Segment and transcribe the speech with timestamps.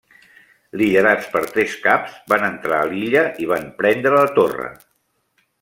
[0.81, 4.75] Liderats per tres caps, van entrar a l'illa i van prendre la torre.